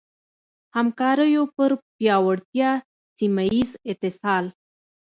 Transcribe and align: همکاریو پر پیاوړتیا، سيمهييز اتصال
همکاریو 0.75 1.43
پر 1.55 1.71
پیاوړتیا، 1.95 2.71
سيمهييز 3.17 3.69
اتصال 3.89 4.45